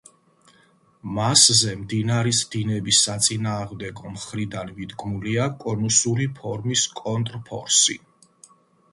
[1.17, 7.99] მასზე მდინარის დინების საწინააღმდეგო მხრიდან მიდგმულია კონუსური ფორმის კონტრფორსი.